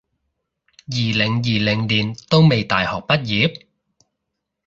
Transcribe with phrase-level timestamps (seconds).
[0.87, 3.67] 二零二零年都未大學畢業？